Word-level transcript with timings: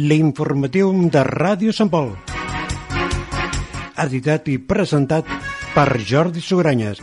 l'informatiu 0.00 0.92
de 1.12 1.22
Ràdio 1.26 1.72
Sant 1.76 1.90
Pol. 1.92 2.14
Editat 4.00 4.46
i 4.48 4.56
presentat 4.56 5.28
per 5.74 5.88
Jordi 6.00 6.40
Sugranyes. 6.40 7.02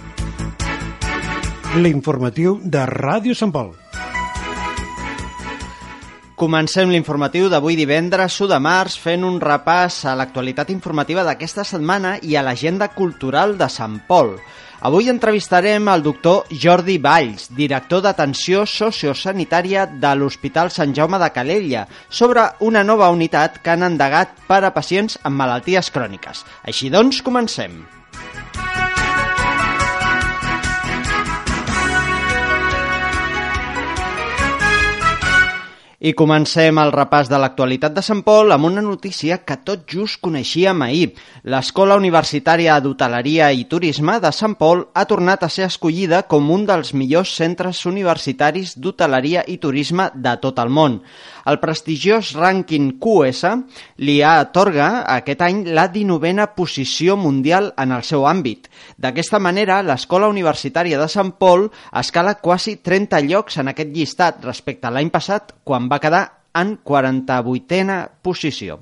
L'informatiu 1.77 2.57
de 2.63 2.85
Ràdio 2.89 3.35
Sant 3.37 3.53
Pol. 3.53 3.75
Comencem 6.37 6.89
l'informatiu 6.93 7.51
d'avui 7.53 7.77
divendres 7.77 8.39
1 8.41 8.49
de 8.49 8.59
març 8.61 8.97
fent 9.01 9.25
un 9.25 9.37
repàs 9.41 10.03
a 10.05 10.15
l'actualitat 10.17 10.73
informativa 10.73 11.25
d'aquesta 11.27 11.65
setmana 11.65 12.17
i 12.21 12.33
a 12.37 12.45
l'agenda 12.45 12.89
cultural 12.97 13.57
de 13.61 13.69
Sant 13.69 14.01
Pol. 14.09 14.37
Avui 14.85 15.09
entrevistarem 15.09 15.87
el 15.89 16.03
doctor 16.05 16.45
Jordi 16.53 16.99
Valls, 17.01 17.47
director 17.57 18.03
d'atenció 18.05 18.61
sociosanitària 18.69 19.87
de 19.89 20.13
l'Hospital 20.13 20.69
Sant 20.69 20.93
Jaume 20.93 21.17
de 21.17 21.31
Calella, 21.33 21.87
sobre 22.09 22.45
una 22.61 22.85
nova 22.85 23.09
unitat 23.09 23.57
que 23.63 23.73
han 23.73 23.89
endegat 23.89 24.37
per 24.45 24.61
a 24.63 24.73
pacients 24.77 25.17
amb 25.23 25.41
malalties 25.41 25.89
cròniques. 25.89 26.45
Així 26.61 26.93
doncs, 26.93 27.25
comencem. 27.25 27.81
I 35.97 36.11
comencem 36.13 36.77
el 36.77 36.91
repàs 36.93 37.25
de 37.25 37.37
l'actualitat 37.41 37.95
de 37.95 38.03
Sant 38.05 38.19
Pol 38.21 38.53
amb 38.53 38.67
una 38.67 38.83
notícia 38.85 39.39
que 39.41 39.55
tot 39.65 39.87
just 39.89 40.19
coneixíem 40.21 40.83
ahir. 40.85 41.07
L'Escola 41.41 41.95
Universitària 41.97 42.75
d'Hoteleria 42.85 43.47
i 43.49 43.63
Turisme 43.65 44.19
de 44.21 44.29
Sant 44.29 44.53
Pol 44.59 44.83
ha 44.93 45.07
tornat 45.09 45.41
a 45.41 45.49
ser 45.49 45.65
escollida 45.65 46.19
com 46.29 46.51
un 46.53 46.67
dels 46.69 46.93
millors 46.93 47.31
centres 47.39 47.81
universitaris 47.89 48.75
d'hoteleria 48.77 49.41
i 49.49 49.57
turisme 49.57 50.11
de 50.13 50.35
tot 50.37 50.61
el 50.61 50.69
món. 50.69 50.99
El 51.47 51.59
prestigiós 51.63 52.33
rànquing 52.35 52.97
QS 52.99 53.51
li 54.03 54.17
atorga 54.25 54.87
aquest 55.13 55.43
any 55.45 55.61
la 55.77 55.87
19a 55.93 56.49
posició 56.57 57.15
mundial 57.19 57.71
en 57.79 57.93
el 57.95 58.03
seu 58.03 58.25
àmbit. 58.27 58.67
D'aquesta 58.97 59.39
manera, 59.39 59.79
l'Escola 59.85 60.27
Universitària 60.27 60.99
de 60.99 61.07
Sant 61.11 61.35
Pol 61.39 61.69
escala 62.01 62.35
quasi 62.43 62.77
30 62.83 63.21
llocs 63.29 63.61
en 63.61 63.71
aquest 63.71 63.93
llistat 63.95 64.43
respecte 64.43 64.89
a 64.89 64.91
l'any 64.91 65.11
passat, 65.13 65.55
quan 65.63 65.87
va 65.87 66.01
quedar 66.03 66.25
en 66.57 66.77
48a 66.83 68.01
posició. 68.21 68.81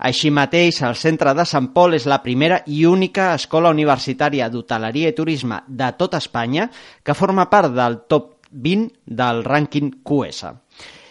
Així 0.00 0.30
mateix, 0.32 0.80
el 0.88 0.96
centre 0.96 1.34
de 1.36 1.44
Sant 1.44 1.68
Pol 1.76 1.94
és 1.94 2.06
la 2.08 2.22
primera 2.24 2.62
i 2.66 2.86
única 2.88 3.34
escola 3.36 3.70
universitària 3.74 4.48
d'hoteleria 4.48 5.12
i 5.12 5.16
turisme 5.16 5.60
de 5.68 5.90
tot 6.00 6.16
Espanya 6.16 6.70
que 7.04 7.16
forma 7.18 7.50
part 7.52 7.74
del 7.76 8.00
top 8.08 8.32
20 8.50 8.96
del 9.20 9.44
rànquing 9.44 10.00
QS. 10.02 10.56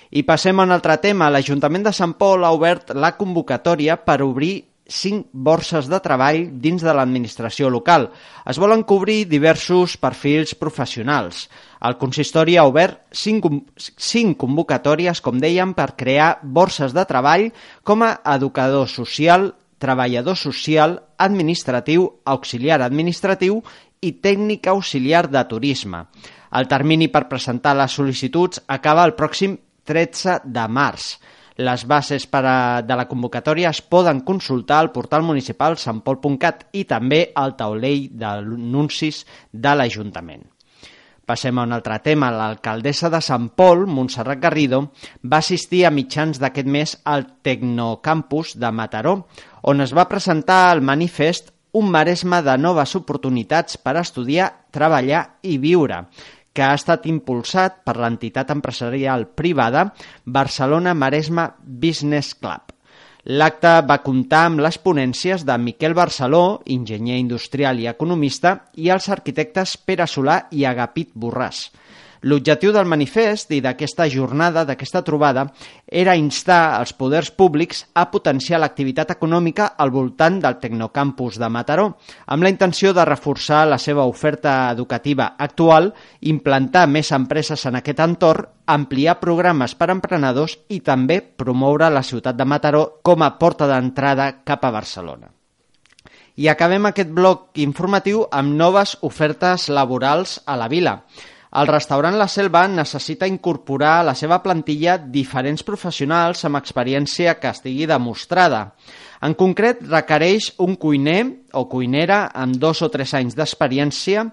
I 0.09 0.23
passem 0.25 0.57
a 0.57 0.65
un 0.65 0.73
altre 0.73 0.95
tema. 0.97 1.29
L'Ajuntament 1.29 1.83
de 1.85 1.93
Sant 1.93 2.15
Pol 2.17 2.41
ha 2.45 2.49
obert 2.55 2.95
la 2.97 3.13
convocatòria 3.17 3.99
per 4.01 4.23
obrir 4.25 4.65
cinc 4.89 5.27
borses 5.31 5.85
de 5.85 5.99
treball 6.01 6.47
dins 6.63 6.81
de 6.81 6.93
l'administració 6.97 7.69
local. 7.69 8.07
Es 8.49 8.57
volen 8.57 8.81
cobrir 8.89 9.27
diversos 9.29 9.99
perfils 10.01 10.55
professionals. 10.57 11.43
El 11.85 11.99
consistori 12.01 12.57
ha 12.57 12.65
obert 12.65 13.03
cinc, 13.13 13.45
convocatòries, 14.41 15.21
com 15.21 15.37
dèiem, 15.37 15.75
per 15.77 15.93
crear 15.93 16.39
borses 16.41 16.97
de 16.97 17.05
treball 17.05 17.51
com 17.85 18.01
a 18.01 18.15
educador 18.33 18.89
social, 18.89 19.51
treballador 19.77 20.35
social, 20.41 20.97
administratiu, 21.21 22.09
auxiliar 22.25 22.81
administratiu 22.81 23.61
i 24.01 24.15
tècnic 24.17 24.67
auxiliar 24.73 25.27
de 25.29 25.45
turisme. 25.45 26.07
El 26.49 26.65
termini 26.65 27.11
per 27.13 27.27
presentar 27.29 27.77
les 27.77 27.93
sol·licituds 27.93 28.65
acaba 28.65 29.05
el 29.05 29.13
pròxim 29.13 29.59
13 29.89 30.39
de 30.45 30.67
març. 30.69 31.15
Les 31.59 31.83
bases 31.83 32.23
per 32.31 32.43
a, 32.47 32.59
de 32.85 32.95
la 32.95 33.07
convocatòria 33.09 33.73
es 33.73 33.81
poden 33.81 34.21
consultar 34.27 34.77
al 34.79 34.93
portal 34.95 35.25
municipal 35.27 35.75
santpol.cat 35.81 36.69
i 36.79 36.85
també 36.87 37.25
al 37.35 37.57
taulell 37.59 38.05
d'anuncis 38.21 39.25
de 39.51 39.75
l'Ajuntament. 39.75 40.45
Passem 41.29 41.59
a 41.59 41.65
un 41.67 41.75
altre 41.75 41.99
tema. 42.01 42.31
L'alcaldessa 42.33 43.11
de 43.13 43.19
Sant 43.21 43.51
Pol, 43.59 43.83
Montserrat 43.85 44.39
Garrido, 44.41 44.85
va 45.21 45.43
assistir 45.43 45.83
a 45.85 45.91
mitjans 45.93 46.39
d'aquest 46.41 46.71
mes 46.71 46.95
al 47.03 47.27
Tecnocampus 47.45 48.55
de 48.57 48.71
Mataró, 48.71 49.15
on 49.69 49.83
es 49.83 49.93
va 49.93 50.07
presentar 50.09 50.69
el 50.73 50.81
manifest 50.81 51.53
Un 51.71 51.91
maresme 51.93 52.39
de 52.41 52.55
noves 52.57 52.95
oportunitats 52.97 53.77
per 53.77 53.91
estudiar, 53.99 54.47
treballar 54.73 55.19
i 55.45 55.59
viure, 55.61 55.99
que 56.53 56.65
ha 56.65 56.73
estat 56.77 57.05
impulsat 57.09 57.83
per 57.85 57.97
l'entitat 57.99 58.51
empresarial 58.55 59.27
privada 59.37 59.89
Barcelona 60.25 60.93
Maresma 60.93 61.49
Business 61.63 62.35
Club. 62.35 62.75
L'acte 63.29 63.71
va 63.85 63.99
comptar 64.01 64.45
amb 64.47 64.61
les 64.63 64.77
ponències 64.79 65.43
de 65.45 65.57
Miquel 65.59 65.93
Barceló, 65.93 66.61
enginyer 66.65 67.19
industrial 67.19 67.81
i 67.83 67.89
economista, 67.91 68.55
i 68.79 68.89
els 68.89 69.09
arquitectes 69.11 69.75
Pere 69.85 70.07
Solà 70.07 70.39
i 70.55 70.63
Agapit 70.65 71.11
Borràs. 71.13 71.67
L'objectiu 72.27 72.73
del 72.75 72.87
manifest 72.89 73.53
i 73.55 73.61
d'aquesta 73.63 74.09
jornada, 74.11 74.65
d'aquesta 74.67 75.01
trobada, 75.07 75.45
era 75.87 76.17
instar 76.19 76.75
els 76.81 76.91
poders 76.91 77.29
públics 77.31 77.85
a 77.95 78.09
potenciar 78.11 78.59
l'activitat 78.59 79.13
econòmica 79.15 79.69
al 79.79 79.93
voltant 79.93 80.41
del 80.43 80.57
Tecnocampus 80.59 81.39
de 81.39 81.47
Mataró, 81.47 81.87
amb 82.27 82.43
la 82.43 82.51
intenció 82.51 82.91
de 82.93 83.07
reforçar 83.07 83.65
la 83.67 83.79
seva 83.79 84.03
oferta 84.03 84.69
educativa 84.73 85.33
actual, 85.37 85.93
implantar 86.19 86.89
més 86.91 87.13
empreses 87.15 87.65
en 87.65 87.79
aquest 87.79 88.03
entorn, 88.03 88.51
ampliar 88.69 89.17
programes 89.23 89.73
per 89.73 89.87
a 89.89 89.95
emprenedors 89.95 90.59
i 90.69 90.83
també 90.85 91.21
promoure 91.23 91.87
la 91.89 92.03
ciutat 92.03 92.35
de 92.35 92.45
Mataró 92.45 92.85
com 93.01 93.23
a 93.23 93.31
porta 93.39 93.65
d'entrada 93.65 94.43
cap 94.43 94.67
a 94.67 94.75
Barcelona. 94.75 95.31
I 96.39 96.47
acabem 96.47 96.85
aquest 96.87 97.09
bloc 97.11 97.57
informatiu 97.59 98.21
amb 98.31 98.53
noves 98.55 98.97
ofertes 99.03 99.67
laborals 99.71 100.37
a 100.45 100.55
la 100.59 100.69
vila. 100.71 100.99
El 101.49 101.65
restaurant 101.65 102.13
La 102.13 102.27
Selva 102.29 102.67
necessita 102.69 103.25
incorporar 103.25 103.95
a 103.99 104.03
la 104.11 104.13
seva 104.13 104.37
plantilla 104.43 104.99
diferents 105.01 105.63
professionals 105.65 106.43
amb 106.45 106.59
experiència 106.59 107.33
que 107.41 107.49
estigui 107.49 107.87
demostrada. 107.89 108.59
En 109.25 109.33
concret, 109.33 109.81
requereix 109.81 110.51
un 110.61 110.75
cuiner 110.77 111.23
o 111.57 111.63
cuinera 111.71 112.19
amb 112.37 112.59
dos 112.61 112.83
o 112.85 112.89
tres 112.93 113.15
anys 113.17 113.33
d'experiència, 113.35 114.27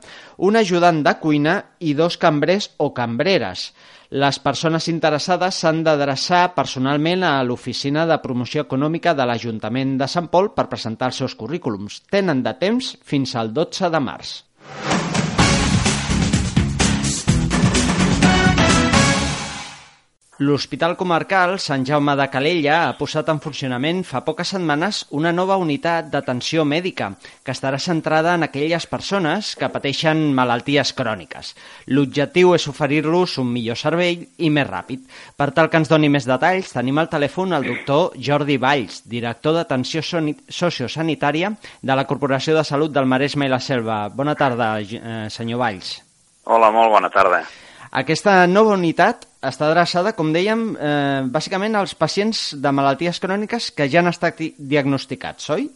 un 0.44 0.60
ajudant 0.60 1.00
de 1.06 1.15
cuina 1.22 1.55
i 1.81 1.94
dos 1.97 2.19
cambrers 2.21 2.69
o 2.76 2.93
cambreres. 2.93 3.71
Les 4.10 4.37
persones 4.38 4.87
interessades 4.93 5.56
s'han 5.56 5.81
d'adreçar 5.88 6.50
personalment 6.55 7.25
a 7.25 7.41
l'Oficina 7.43 8.05
de 8.06 8.21
Promoció 8.22 8.66
Econòmica 8.69 9.16
de 9.16 9.25
l'Ajuntament 9.25 9.97
de 9.99 10.06
Sant 10.06 10.28
Pol 10.28 10.53
per 10.53 10.69
presentar 10.69 11.09
els 11.10 11.25
seus 11.25 11.34
currículums. 11.34 12.03
Tenen 12.12 12.44
de 12.44 12.55
temps 12.60 12.93
fins 13.03 13.34
al 13.34 13.56
12 13.56 13.91
de 13.91 14.03
març. 14.05 14.43
L'Hospital 20.39 20.99
Comarcal 21.01 21.55
Sant 21.57 21.87
Jaume 21.89 22.13
de 22.21 22.27
Calella 22.29 22.75
ha 22.85 22.97
posat 22.99 23.31
en 23.33 23.39
funcionament 23.41 24.03
fa 24.05 24.21
poques 24.27 24.51
setmanes 24.53 24.99
una 25.17 25.33
nova 25.33 25.57
unitat 25.57 26.11
d'atenció 26.13 26.67
mèdica 26.69 27.09
que 27.41 27.55
estarà 27.55 27.79
centrada 27.81 28.35
en 28.37 28.45
aquelles 28.45 28.85
persones 28.85 29.55
que 29.57 29.73
pateixen 29.73 30.21
malalties 30.37 30.93
cròniques. 30.93 31.55
L'objectiu 31.89 32.53
és 32.53 32.69
oferir-los 32.69 33.39
un 33.41 33.49
millor 33.55 33.81
servei 33.81 34.27
i 34.37 34.53
més 34.53 34.69
ràpid. 34.69 35.09
Per 35.41 35.51
tal 35.57 35.73
que 35.73 35.81
ens 35.81 35.89
doni 35.89 36.13
més 36.13 36.29
detalls, 36.29 36.77
tenim 36.77 37.01
al 37.01 37.09
telèfon 37.09 37.57
el 37.57 37.73
doctor 37.73 38.13
Jordi 38.21 38.61
Valls, 38.61 39.07
director 39.09 39.57
d'atenció 39.57 40.05
sociosanitària 40.05 41.55
de 41.81 41.97
la 41.97 42.05
Corporació 42.05 42.61
de 42.61 42.69
Salut 42.69 42.93
del 42.93 43.09
Maresme 43.09 43.49
i 43.49 43.57
la 43.57 43.65
Selva. 43.65 44.11
Bona 44.13 44.37
tarda, 44.37 44.75
eh, 44.83 45.31
senyor 45.31 45.65
Valls. 45.65 46.03
Hola, 46.44 46.69
molt 46.71 46.93
bona 46.93 47.09
tarda. 47.09 47.47
Aquesta 47.91 48.47
nova 48.47 48.75
unitat 48.75 49.27
està 49.47 49.69
adreçada, 49.69 50.12
com 50.12 50.33
dèiem, 50.35 50.77
eh, 50.77 51.23
bàsicament 51.31 51.77
als 51.77 51.94
pacients 51.94 52.55
de 52.55 52.73
malalties 52.73 53.21
cròniques 53.21 53.71
que 53.71 53.88
ja 53.88 54.00
han 54.00 54.11
estat 54.11 54.41
diagnosticats, 54.59 55.50
oi? 55.50 55.69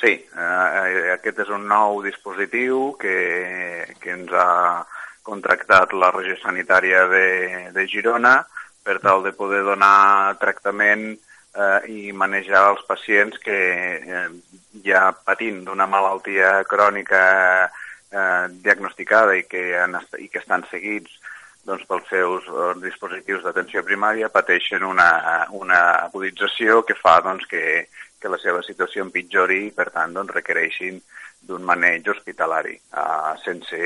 Sí, 0.00 0.12
eh, 0.14 1.12
aquest 1.14 1.40
és 1.42 1.48
un 1.50 1.66
nou 1.66 2.02
dispositiu 2.04 2.92
que, 3.00 3.86
que 4.00 4.14
ens 4.14 4.30
ha 4.32 4.84
contractat 5.26 5.92
la 5.92 6.12
regió 6.14 6.36
sanitària 6.40 7.06
de, 7.10 7.26
de 7.74 7.86
Girona 7.90 8.38
per 8.84 9.00
tal 9.02 9.24
de 9.26 9.34
poder 9.36 9.64
donar 9.66 10.38
tractament 10.40 11.10
eh, 11.12 11.80
i 11.90 12.12
manejar 12.12 12.68
els 12.70 12.84
pacients 12.88 13.36
que 13.42 13.58
eh, 13.98 14.24
ja 14.86 15.10
patint 15.12 15.64
d'una 15.66 15.88
malaltia 15.90 16.62
crònica 16.70 17.24
eh, 17.34 17.68
diagnosticada 18.10 19.34
i 19.36 19.42
que, 19.44 19.62
han, 19.76 19.98
i 20.18 20.28
que 20.32 20.40
estan 20.40 20.64
seguits 20.70 21.12
doncs, 21.68 21.84
pels 21.88 22.08
seus 22.08 22.48
eh, 22.48 22.72
dispositius 22.82 23.44
d'atenció 23.44 23.84
primària 23.84 24.32
pateixen 24.32 24.84
una, 24.86 25.08
una 25.52 25.80
agudització 26.08 26.82
que 26.88 26.96
fa 26.98 27.18
doncs, 27.24 27.46
que, 27.50 27.88
que 28.18 28.32
la 28.32 28.40
seva 28.42 28.62
situació 28.66 29.04
empitjori 29.04 29.66
i, 29.66 29.72
per 29.76 29.90
tant, 29.94 30.14
doncs, 30.16 30.34
requereixin 30.38 31.00
d'un 31.48 31.62
maneig 31.64 32.08
hospitalari, 32.10 32.74
eh, 32.74 33.34
sense, 33.44 33.82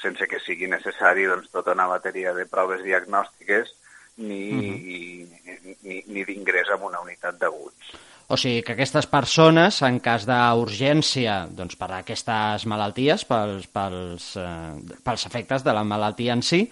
sense 0.00 0.30
que 0.30 0.40
sigui 0.44 0.70
necessari 0.70 1.26
doncs, 1.30 1.50
tota 1.52 1.74
una 1.76 1.90
bateria 1.90 2.32
de 2.36 2.46
proves 2.46 2.84
diagnòstiques 2.86 3.74
ni, 4.16 4.42
uh 4.54 4.62
-huh. 4.62 5.78
ni, 5.82 6.02
ni 6.06 6.24
d'ingrés 6.24 6.70
en 6.70 6.82
una 6.82 7.00
unitat 7.00 7.38
d'aguts. 7.38 7.94
O 8.32 8.38
sigui 8.40 8.62
que 8.64 8.72
aquestes 8.72 9.04
persones, 9.10 9.82
en 9.84 9.98
cas 10.00 10.24
d'urgència 10.24 11.42
doncs, 11.52 11.76
per 11.76 11.90
aquestes 11.92 12.64
malalties, 12.70 13.26
pels, 13.28 13.66
pels, 13.68 14.30
eh, 14.40 14.96
pels 15.04 15.26
efectes 15.28 15.66
de 15.66 15.74
la 15.76 15.84
malaltia 15.84 16.32
en 16.32 16.40
si, 16.40 16.62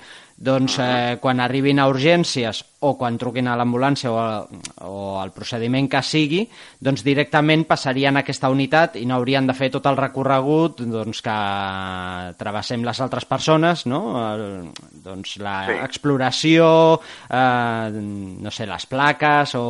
doncs 0.43 0.79
eh, 0.83 1.19
quan 1.23 1.39
arribin 1.41 1.79
a 1.79 1.87
urgències 1.91 2.65
o 2.83 2.97
quan 2.99 3.15
truquin 3.19 3.47
a 3.47 3.55
l'ambulància 3.55 4.11
o, 4.11 4.23
o 4.89 4.95
el 5.23 5.31
procediment 5.31 5.87
que 5.91 6.01
sigui, 6.03 6.41
doncs 6.83 7.05
directament 7.07 7.63
passarien 7.69 8.19
a 8.19 8.25
aquesta 8.25 8.51
unitat 8.51 8.99
i 8.99 9.05
no 9.07 9.21
haurien 9.21 9.47
de 9.47 9.55
fer 9.55 9.71
tot 9.71 9.87
el 9.87 9.99
recorregut 10.01 10.83
doncs, 10.83 11.23
que 11.23 11.37
travessem 12.43 12.83
les 12.83 13.03
altres 13.07 13.29
persones, 13.31 13.87
no? 13.87 14.03
El, 14.19 14.45
doncs 15.05 15.37
l'exploració, 15.43 16.67
sí. 16.99 17.15
eh, 17.39 18.03
no 18.43 18.51
sé, 18.51 18.67
les 18.67 18.91
plaques 18.91 19.55
o, 19.61 19.65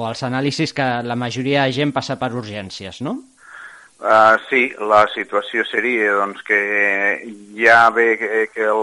o 0.00 0.04
els 0.10 0.26
anàlisis 0.26 0.74
que 0.74 0.90
la 1.06 1.18
majoria 1.18 1.68
de 1.68 1.78
gent 1.78 1.94
passa 1.94 2.18
per 2.18 2.34
urgències, 2.34 2.98
no? 3.06 3.20
Uh, 3.96 4.36
sí, 4.50 4.66
la 4.76 5.06
situació 5.08 5.62
seria 5.64 6.10
doncs, 6.18 6.42
que 6.44 6.58
ja 7.56 7.88
ve 7.96 8.18
que, 8.20 8.42
que 8.52 8.66
el, 8.68 8.82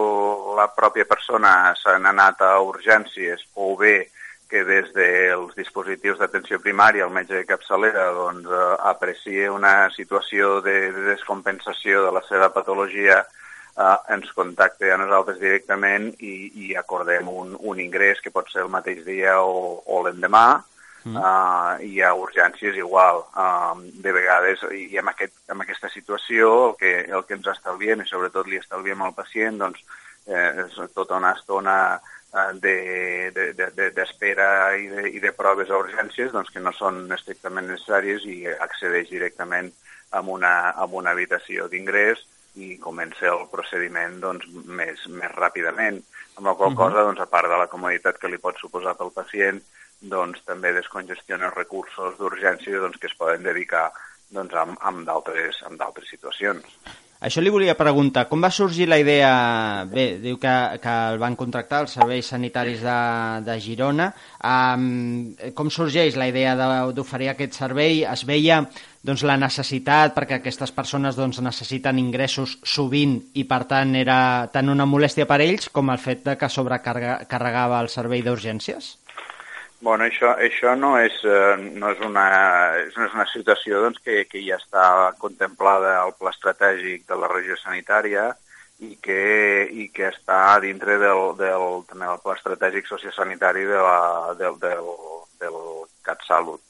la 0.58 0.66
pròpia 0.74 1.06
persona 1.06 1.52
s'han 1.78 2.08
anat 2.10 2.42
a 2.42 2.56
urgències 2.66 3.44
o 3.54 3.76
bé 3.78 4.10
que 4.50 4.64
des 4.66 4.90
dels 4.96 5.54
dispositius 5.54 6.18
d'atenció 6.18 6.58
primària 6.66 7.06
el 7.06 7.14
metge 7.14 7.38
de 7.38 7.46
capçalera 7.46 8.08
doncs, 8.18 8.50
uh, 8.50 8.74
aprecia 8.90 9.54
una 9.54 9.92
situació 9.94 10.58
de, 10.66 10.90
de 10.98 11.06
descompensació 11.12 12.02
de 12.08 12.18
la 12.18 12.26
seva 12.26 12.50
patologia 12.50 13.22
uh, 13.22 14.00
ens 14.18 14.34
contacta 14.34 14.96
a 14.96 14.98
nosaltres 14.98 15.38
directament 15.38 16.10
i, 16.26 16.36
i 16.58 16.74
acordem 16.74 17.30
un, 17.30 17.54
un 17.62 17.86
ingrés 17.86 18.18
que 18.18 18.34
pot 18.34 18.50
ser 18.50 18.66
el 18.66 18.74
mateix 18.74 19.06
dia 19.06 19.38
o, 19.46 19.78
o 19.86 20.02
l'endemà 20.08 20.48
mm. 21.06 21.18
uh, 21.18 21.76
hi 21.84 22.02
ha 22.02 22.14
urgències 22.16 22.76
igual. 22.80 23.24
Uh, 23.34 23.76
de 24.04 24.12
vegades, 24.16 24.64
i 24.72 24.98
amb, 25.02 25.14
aquest, 25.14 25.36
amb 25.54 25.62
aquesta 25.66 25.90
situació, 25.94 26.54
el 26.70 26.76
que, 26.80 26.94
el 27.10 27.24
que 27.28 27.38
ens 27.40 27.52
estalviem, 27.56 28.02
i 28.02 28.10
sobretot 28.10 28.50
li 28.50 28.62
estalviem 28.62 29.02
al 29.02 29.16
pacient, 29.18 29.60
doncs, 29.62 29.84
eh, 30.28 30.66
és 30.66 30.76
tota 30.96 31.18
una 31.20 31.34
estona 31.38 31.78
d'espera 32.64 33.40
de, 33.44 33.68
de, 33.76 33.90
de, 33.94 34.06
i, 34.82 34.88
de, 34.90 35.10
i 35.18 35.20
de 35.22 35.32
proves 35.38 35.70
a 35.70 35.78
urgències 35.78 36.32
doncs, 36.34 36.50
que 36.50 36.64
no 36.64 36.72
són 36.74 37.12
estrictament 37.14 37.68
necessàries 37.70 38.26
i 38.26 38.48
accedeix 38.50 39.12
directament 39.12 39.70
a 40.14 40.22
una, 40.22 40.72
a 40.72 40.86
una 40.86 41.12
habitació 41.14 41.68
d'ingrés 41.70 42.26
i 42.56 42.78
comença 42.82 43.30
el 43.30 43.46
procediment 43.52 44.20
doncs, 44.22 44.50
més, 44.66 45.06
més 45.10 45.32
ràpidament. 45.34 46.02
Amb 46.38 46.48
la 46.48 46.56
qual 46.58 46.72
-huh. 46.72 46.78
cosa, 46.78 47.04
doncs, 47.06 47.20
a 47.22 47.30
part 47.30 47.50
de 47.50 47.58
la 47.58 47.68
comoditat 47.68 48.18
que 48.18 48.30
li 48.30 48.38
pot 48.38 48.58
suposar 48.58 48.96
pel 48.98 49.12
pacient, 49.14 49.62
doncs, 50.04 50.44
també 50.48 50.74
descongestiona 50.76 51.54
recursos 51.54 52.18
d'urgència 52.20 52.82
doncs, 52.84 53.00
que 53.00 53.08
es 53.12 53.16
poden 53.20 53.46
dedicar 53.48 53.90
doncs, 54.34 54.54
amb, 54.54 54.78
amb 54.82 55.08
d'altres 55.08 56.10
situacions. 56.10 56.68
Això 57.24 57.40
li 57.40 57.52
volia 57.54 57.78
preguntar, 57.80 58.26
com 58.28 58.42
va 58.44 58.50
sorgir 58.52 58.84
la 58.92 58.98
idea, 59.00 59.28
bé, 59.88 60.18
diu 60.20 60.36
que, 60.42 60.54
que 60.84 60.96
el 61.14 61.22
van 61.22 61.38
contractar 61.40 61.80
els 61.86 61.94
serveis 61.96 62.28
sanitaris 62.34 62.82
de, 62.84 62.96
de 63.46 63.56
Girona, 63.64 64.10
um, 64.44 65.30
com 65.56 65.72
sorgeix 65.72 66.18
la 66.20 66.28
idea 66.28 66.58
d'oferir 66.92 67.30
aquest 67.32 67.56
servei? 67.56 68.02
Es 68.04 68.26
veia 68.28 68.58
doncs, 69.08 69.24
la 69.24 69.38
necessitat 69.40 70.12
perquè 70.18 70.42
aquestes 70.42 70.76
persones 70.76 71.16
doncs, 71.16 71.40
necessiten 71.40 72.02
ingressos 72.02 72.58
sovint 72.68 73.16
i 73.40 73.48
per 73.48 73.62
tant 73.72 73.96
era 73.96 74.50
tant 74.52 74.74
una 74.76 74.84
molèstia 74.84 75.28
per 75.30 75.40
ells 75.48 75.72
com 75.72 75.96
el 75.96 76.04
fet 76.04 76.28
de 76.28 76.36
que 76.36 76.52
sobrecarregava 76.52 77.80
el 77.80 77.92
servei 77.94 78.28
d'urgències? 78.28 78.98
Bueno, 79.84 80.06
això, 80.08 80.30
això 80.40 80.78
no, 80.80 80.94
és, 80.96 81.16
eh, 81.28 81.56
no, 81.76 81.90
és 81.92 82.00
una, 82.08 82.24
no 82.96 83.06
és 83.06 83.16
una 83.18 83.26
situació 83.28 83.82
doncs, 83.84 84.00
que, 84.00 84.22
que 84.32 84.40
ja 84.46 84.56
està 84.56 84.84
contemplada 85.20 85.98
al 86.00 86.14
pla 86.16 86.32
estratègic 86.32 87.04
de 87.10 87.18
la 87.20 87.28
regió 87.28 87.58
sanitària 87.60 88.30
i 88.80 88.94
que, 89.04 89.18
i 89.84 89.90
que 89.92 90.08
està 90.08 90.38
dintre 90.64 90.96
del, 91.02 91.24
del, 91.42 91.66
també 91.90 92.08
del 92.08 92.22
pla 92.24 92.38
estratègic 92.38 92.88
sociosanitari 92.88 93.66
de 93.68 93.82
la, 93.84 94.00
del, 94.40 94.56
del, 94.64 94.88
del 95.44 95.60
CatSalut. 96.08 96.64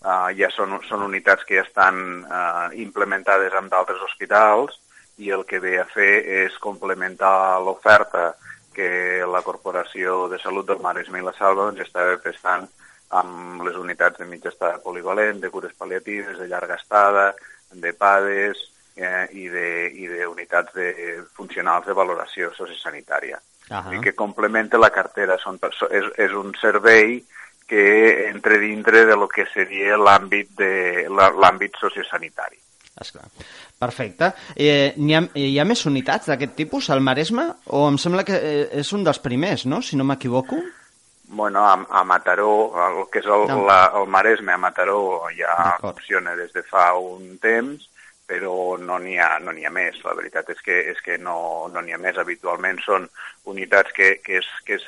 Uh, 0.00 0.30
ja 0.38 0.52
són, 0.54 0.78
són 0.86 1.02
unitats 1.08 1.42
que 1.48 1.58
ja 1.58 1.66
estan 1.66 1.98
uh, 2.22 2.70
implementades 2.86 3.56
en 3.58 3.66
d'altres 3.72 4.06
hospitals 4.06 4.78
i 5.18 5.34
el 5.34 5.42
que 5.44 5.58
ve 5.58 5.74
a 5.82 5.88
fer 5.90 6.22
és 6.46 6.62
complementar 6.62 7.58
l'oferta 7.66 8.30
que 8.74 9.24
la 9.26 9.42
Corporació 9.42 10.28
de 10.28 10.38
Salut 10.38 10.68
del 10.68 10.82
Maresme 10.84 11.20
i 11.20 11.26
la 11.26 11.34
Salva 11.36 11.68
doncs, 11.68 11.82
estava 11.86 12.18
prestant 12.22 12.68
amb 13.10 13.64
les 13.66 13.76
unitats 13.76 14.18
de 14.18 14.26
mitja 14.26 14.52
estada 14.52 14.78
polivalent, 14.84 15.40
de 15.42 15.50
cures 15.50 15.74
paliatives, 15.78 16.38
de 16.38 16.46
llarga 16.46 16.76
estada, 16.78 17.34
de 17.72 17.92
PADES 17.92 18.62
eh, 18.96 19.26
i 19.34 19.48
d'unitats 19.50 20.74
de, 20.74 20.92
de 20.94 21.18
funcionals 21.34 21.86
de 21.86 21.96
valoració 21.96 22.52
sociosanitària. 22.54 23.40
Uh 23.70 23.76
-huh. 23.76 23.98
I 23.98 24.00
que 24.00 24.14
complementa 24.14 24.78
la 24.78 24.90
cartera. 24.90 25.38
Són, 25.38 25.58
és, 25.90 26.04
és 26.16 26.32
un 26.32 26.54
servei 26.54 27.22
que 27.66 28.28
entre 28.28 28.58
dintre 28.58 29.04
de 29.04 29.16
lo 29.16 29.28
que 29.28 29.46
seria 29.46 29.96
l'àmbit 29.96 31.72
sociosanitari. 31.78 32.58
Esclar. 33.00 33.28
Perfecte. 33.80 34.32
Eh, 34.56 34.92
hi, 34.96 35.14
ha, 35.16 35.22
hi 35.34 35.56
ha 35.58 35.64
més 35.68 35.86
unitats 35.88 36.28
d'aquest 36.30 36.56
tipus 36.58 36.90
al 36.90 37.00
Maresme? 37.00 37.46
O 37.76 37.86
em 37.88 37.96
sembla 37.98 38.26
que 38.28 38.36
eh, 38.36 38.66
és 38.82 38.92
un 38.96 39.06
dels 39.06 39.22
primers, 39.24 39.66
no?, 39.66 39.80
si 39.82 39.96
no 39.96 40.06
m'equivoco. 40.08 40.60
Bueno, 41.32 41.62
a, 41.64 41.74
a 41.88 42.02
Mataró, 42.04 42.72
el 42.74 43.04
que 43.12 43.20
és 43.22 43.26
el, 43.30 43.46
no. 43.46 43.60
la, 43.68 43.84
el 44.00 44.08
Maresme, 44.10 44.52
a 44.52 44.58
Mataró 44.58 45.28
ja 45.36 45.76
funciona 45.78 46.34
des 46.34 46.50
de 46.52 46.64
fa 46.66 46.90
un 46.98 47.36
temps, 47.38 47.86
però 48.30 48.76
no 48.78 48.98
n'hi 49.02 49.16
ha, 49.18 49.38
no 49.42 49.54
ha 49.54 49.72
més. 49.74 49.98
La 50.06 50.14
veritat 50.18 50.50
és 50.54 50.60
que, 50.62 50.76
és 50.92 50.98
que 51.02 51.18
no 51.18 51.68
n'hi 51.70 51.94
no 51.94 51.98
ha 51.98 52.02
més. 52.02 52.18
Habitualment 52.18 52.82
són 52.82 53.08
unitats 53.50 53.94
que, 53.94 54.16
que, 54.26 54.38
es, 54.42 54.50
que 54.66 54.78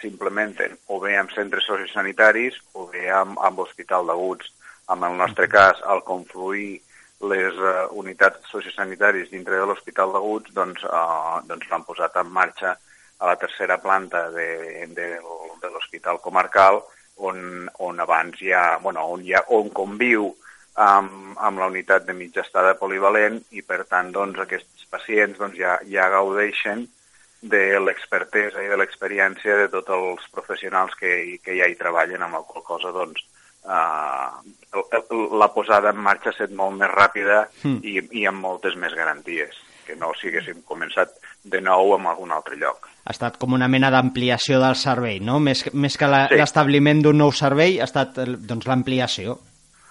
s'implementen 0.00 0.76
o 0.92 1.00
bé 1.00 1.16
amb 1.16 1.32
centres 1.32 1.64
sociosanitaris 1.68 2.56
o 2.74 2.86
bé 2.92 3.08
amb, 3.12 3.40
amb 3.40 3.64
hospital 3.64 4.08
d'aguts. 4.08 4.52
En 4.92 5.02
el 5.02 5.16
nostre 5.18 5.48
cas, 5.50 5.80
al 5.82 6.04
confluir 6.06 6.76
les 7.20 7.54
uh, 7.56 7.88
unitats 7.96 8.50
sociosanitaris 8.52 9.30
dintre 9.30 9.56
de 9.56 9.66
l'Hospital 9.68 10.12
d'Aguts 10.12 10.52
doncs, 10.52 10.84
uh, 10.84 11.40
doncs 11.48 11.70
l'han 11.70 11.84
posat 11.86 12.16
en 12.20 12.28
marxa 12.28 12.76
a 13.18 13.30
la 13.30 13.36
tercera 13.40 13.78
planta 13.80 14.28
de, 14.30 14.86
de, 14.92 15.06
de 15.62 15.70
l'Hospital 15.72 16.20
Comarcal 16.20 16.82
on, 17.16 17.68
on 17.78 18.00
abans 18.00 18.36
ja, 18.40 18.76
bueno, 18.82 19.06
on, 19.14 19.24
ja, 19.24 19.40
on 19.48 19.70
conviu 19.72 20.28
amb, 20.76 21.32
amb 21.40 21.58
la 21.58 21.70
unitat 21.72 22.04
de 22.04 22.12
mitja 22.12 22.44
estada 22.44 22.76
polivalent 22.76 23.40
i 23.56 23.64
per 23.64 23.86
tant 23.88 24.12
doncs, 24.12 24.38
aquests 24.38 24.84
pacients 24.92 25.40
doncs, 25.40 25.56
ja, 25.56 25.78
ja 25.88 26.10
gaudeixen 26.12 26.84
de 27.40 27.78
l'expertesa 27.80 28.62
i 28.64 28.68
de 28.68 28.76
l'experiència 28.76 29.56
de 29.62 29.68
tots 29.72 29.92
els 29.96 30.28
professionals 30.34 30.94
que, 31.00 31.38
que 31.44 31.56
ja 31.56 31.68
hi 31.68 31.78
treballen, 31.80 32.22
amb 32.22 32.36
la 32.38 32.44
qual 32.44 32.64
cosa 32.64 32.92
doncs, 32.92 33.24
uh, 33.66 35.36
la 35.38 35.48
posada 35.54 35.90
en 35.90 36.00
marxa 36.02 36.30
ha 36.30 36.34
estat 36.34 36.52
molt 36.56 36.76
més 36.80 36.90
ràpida 36.92 37.46
mm. 37.62 37.78
i, 37.82 38.02
i 38.22 38.26
amb 38.28 38.42
moltes 38.44 38.76
més 38.80 38.94
garanties, 38.96 39.56
que 39.86 39.96
no 39.98 40.12
si 40.18 40.30
haguéssim 40.30 40.62
començat 40.66 41.14
de 41.44 41.60
nou 41.62 41.94
en 41.96 42.06
algun 42.10 42.32
altre 42.34 42.58
lloc. 42.60 42.88
Ha 43.06 43.14
estat 43.14 43.36
com 43.38 43.54
una 43.54 43.68
mena 43.70 43.90
d'ampliació 43.94 44.58
del 44.62 44.74
servei, 44.78 45.20
no? 45.22 45.38
Més, 45.38 45.64
més 45.72 45.96
que 45.98 46.08
l'establiment 46.10 47.00
sí. 47.00 47.06
d'un 47.06 47.22
nou 47.22 47.32
servei, 47.32 47.78
ha 47.80 47.86
estat 47.86 48.18
doncs, 48.18 48.66
l'ampliació. 48.66 49.38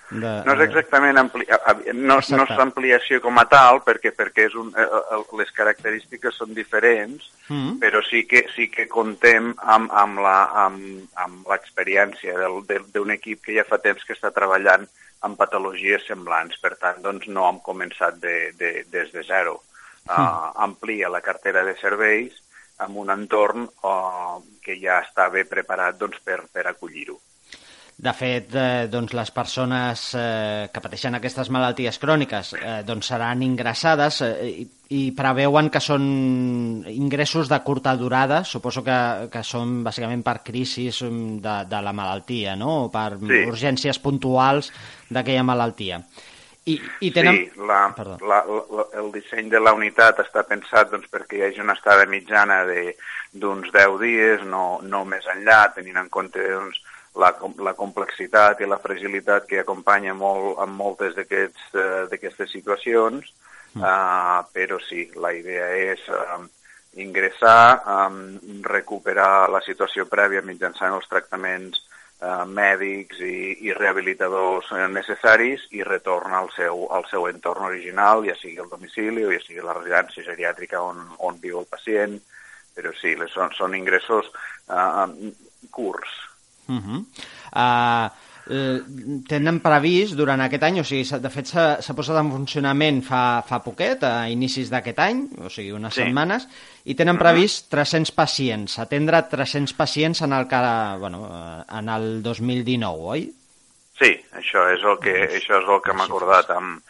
De, 0.09 0.31
no 0.45 0.53
és 0.53 0.62
exactament 0.67 1.17
ampli... 1.17 1.47
no, 1.97 2.19
no 2.19 2.43
és 2.45 2.59
ampliació 2.62 3.17
com 3.24 3.39
a 3.41 3.45
tal, 3.50 3.79
perquè 3.85 4.12
perquè 4.13 4.45
és 4.51 4.57
un, 4.62 4.69
eh, 4.77 4.85
eh, 4.85 5.21
les 5.39 5.50
característiques 5.55 6.38
són 6.38 6.53
diferents, 6.53 7.25
mm. 7.50 7.79
però 7.81 8.03
sí 8.05 8.25
que, 8.29 8.43
sí 8.53 8.69
que 8.69 8.85
contem 8.91 9.53
amb, 9.57 9.89
amb 9.95 11.50
l'experiència 11.50 12.38
d'un 12.93 13.15
equip 13.17 13.41
que 13.47 13.57
ja 13.57 13.65
fa 13.65 13.81
temps 13.81 14.05
que 14.05 14.13
està 14.13 14.29
treballant 14.35 14.85
amb 15.25 15.39
patologies 15.41 16.05
semblants. 16.05 16.62
Per 16.62 16.75
tant, 16.77 17.01
doncs, 17.01 17.25
no 17.27 17.50
hem 17.50 17.62
començat 17.65 18.21
de, 18.21 18.38
de, 18.59 18.74
des 18.93 19.09
de 19.13 19.25
zero. 19.25 19.59
Mm. 20.05 20.12
Uh, 20.13 20.50
amplia 20.69 21.09
la 21.09 21.24
cartera 21.25 21.65
de 21.65 21.74
serveis 21.81 22.38
amb 22.85 23.00
un 23.01 23.09
entorn 23.09 23.63
uh, 23.65 24.38
que 24.62 24.75
ja 24.77 25.00
està 25.01 25.31
bé 25.33 25.47
preparat 25.50 25.97
doncs, 25.97 26.21
per, 26.21 26.43
per 26.53 26.67
acollir-ho. 26.69 27.17
De 27.95 28.11
fet, 28.11 28.49
eh, 28.51 28.87
doncs 28.91 29.13
les 29.15 29.29
persones 29.31 30.01
eh, 30.19 30.67
que 30.67 30.81
pateixen 30.83 31.15
aquestes 31.15 31.47
malalties 31.47 31.95
cròniques 32.01 32.49
eh, 32.57 32.73
doncs 32.83 33.07
seran 33.07 33.39
ingressades 33.45 34.17
eh, 34.25 34.31
i, 34.49 34.65
i 34.91 35.03
preveuen 35.15 35.69
que 35.71 35.79
són 35.79 36.03
ingressos 36.91 37.47
de 37.47 37.61
curta 37.63 37.93
durada, 37.95 38.41
suposo 38.43 38.83
que, 38.83 38.97
que 39.31 39.43
són 39.47 39.77
bàsicament 39.85 40.25
per 40.27 40.41
crisis 40.43 40.99
mm, 41.07 41.37
de, 41.45 41.55
de 41.71 41.79
la 41.87 41.93
malaltia, 41.95 42.57
no? 42.59 42.81
o 42.83 42.89
per 42.91 43.13
sí. 43.15 43.45
urgències 43.47 44.01
puntuals 44.03 44.73
d'aquella 45.07 45.47
malaltia. 45.47 46.01
I, 46.67 46.75
i 46.99 47.13
tenen... 47.15 47.37
Sí, 47.37 47.63
la, 47.63 47.79
la, 48.27 48.41
la, 48.43 48.85
el 48.99 49.07
disseny 49.13 49.47
de 49.53 49.61
la 49.63 49.71
unitat 49.77 50.19
està 50.25 50.43
pensat 50.49 50.91
doncs, 50.91 51.07
perquè 51.13 51.39
hi 51.39 51.45
hagi 51.47 51.63
una 51.63 51.77
estada 51.77 52.09
mitjana 52.11 52.59
d'uns 52.67 53.71
10 53.71 53.97
dies, 54.03 54.43
no, 54.51 54.81
no 54.83 55.05
més 55.07 55.31
enllà, 55.31 55.61
tenint 55.77 56.03
en 56.03 56.11
compte 56.11 56.43
doncs, 56.43 56.83
la, 57.22 57.31
la 57.63 57.74
complexitat 57.77 58.62
i 58.62 58.69
la 58.69 58.79
fragilitat 58.81 59.48
que 59.50 59.62
acompanya 59.62 60.13
molt 60.17 60.60
en 60.63 60.75
moltes 60.75 61.15
d'aquestes 61.15 62.48
uh, 62.48 62.51
situacions, 62.51 63.31
mm. 63.74 63.81
uh, 63.81 64.43
però 64.55 64.79
sí, 64.84 65.07
la 65.22 65.34
idea 65.36 65.69
és 65.93 66.03
uh, 66.12 66.43
ingressar, 66.95 67.81
um, 67.86 68.22
recuperar 68.63 69.50
la 69.51 69.62
situació 69.65 70.07
prèvia 70.12 70.43
mitjançant 70.45 70.95
els 70.95 71.07
tractaments 71.12 71.81
eh, 72.22 72.45
mèdics 72.48 73.19
i, 73.19 73.38
i 73.67 73.74
rehabilitadors 73.75 74.72
necessaris 74.93 75.65
i 75.75 75.84
retorna 75.84 76.39
al 76.39 76.51
seu, 76.55 76.86
al 76.95 77.07
seu 77.12 77.27
entorn 77.31 77.67
original, 77.67 78.24
ja 78.27 78.38
sigui 78.39 78.62
el 78.63 78.72
domicili 78.72 79.25
o 79.25 79.34
ja 79.34 79.41
sigui 79.43 79.65
la 79.65 79.75
residència 79.77 80.25
geriàtrica 80.29 80.81
on, 80.81 81.03
on 81.19 81.39
viu 81.41 81.60
el 81.62 81.67
pacient, 81.69 82.15
però 82.75 82.93
sí, 83.00 83.15
les, 83.19 83.34
són, 83.36 83.51
són 83.57 83.75
ingressos 83.77 84.31
eh, 84.69 85.34
curts. 85.75 86.15
Uh 86.67 86.75
-huh. 86.75 87.03
uh, 87.53 88.10
eh, 88.50 88.79
tenen 89.27 89.60
previst 89.63 90.15
durant 90.17 90.41
aquest 90.41 90.63
any, 90.63 90.79
o 90.79 90.84
sigui, 90.84 91.05
de 91.22 91.29
fet 91.29 91.48
s'ha 91.48 91.95
posat 91.98 92.19
en 92.22 92.31
funcionament 92.31 93.01
fa, 93.05 93.41
fa 93.48 93.62
poquet, 93.63 94.03
a 94.03 94.27
inicis 94.29 94.69
d'aquest 94.69 95.00
any, 95.00 95.24
o 95.41 95.50
sigui, 95.50 95.72
unes 95.72 95.93
sí. 95.93 96.03
setmanes, 96.03 96.48
i 96.86 96.95
tenen 96.95 97.17
previst 97.17 97.69
300 97.74 98.12
pacients, 98.12 98.79
atendre 98.79 99.24
300 99.31 99.74
pacients 99.74 100.22
en 100.22 100.34
el, 100.34 100.48
cara, 100.48 100.98
bueno, 100.98 101.25
en 101.69 101.89
el 101.89 102.22
2019, 102.24 103.10
oi? 103.15 103.31
Sí, 103.95 104.12
això 104.36 104.67
és 104.74 104.84
el 104.84 105.00
que, 105.00 105.15
això 105.38 105.62
és 105.62 105.69
el 105.72 105.81
que 105.81 105.93
hem 105.93 106.01
acordat 106.03 106.50
amb, 106.51 106.81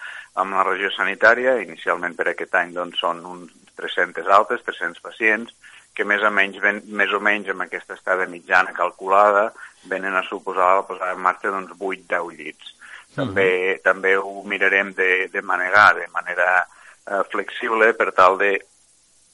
amb 0.41 0.57
la 0.57 0.63
regió 0.65 0.89
sanitària. 0.89 1.59
Inicialment 1.61 2.15
per 2.17 2.31
aquest 2.31 2.55
any 2.57 2.73
doncs, 2.73 2.97
són 2.99 3.21
uns 3.29 3.53
300 3.77 4.31
altes, 4.33 4.63
300 4.65 5.03
pacients, 5.03 5.53
que 5.95 6.05
més 6.05 6.23
o 6.23 6.31
menys, 6.31 6.59
ben, 6.61 6.81
més 6.99 7.11
o 7.15 7.21
menys 7.23 7.49
amb 7.49 7.65
aquesta 7.65 7.95
estada 7.95 8.27
mitjana 8.27 8.75
calculada 8.75 9.49
venen 9.91 10.15
a 10.15 10.23
suposar 10.27 10.75
la 10.75 10.85
posada 10.87 11.15
en 11.15 11.23
marxa 11.23 11.51
d'uns 11.53 11.71
8-10 11.79 12.31
llits. 12.35 12.75
També, 13.15 13.47
uh 13.47 13.73
-huh. 13.73 13.83
també 13.83 14.17
ho 14.17 14.43
mirarem 14.43 14.93
de, 14.93 15.29
de 15.31 15.41
manegar 15.41 15.95
de 15.95 16.07
manera 16.13 16.67
eh, 17.07 17.23
flexible 17.31 17.93
per 17.93 18.11
tal 18.11 18.37
de, 18.37 18.59